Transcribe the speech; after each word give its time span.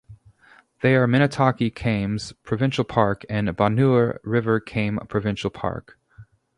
They 0.81 0.95
are 0.95 1.05
Minnitaki 1.05 1.75
Kames 1.75 2.31
Provincial 2.41 2.83
Park 2.83 3.23
and 3.29 3.47
Bonheur 3.55 4.17
River 4.23 4.59
Kame 4.59 4.97
Provincial 5.07 5.51
Park. 5.51 5.99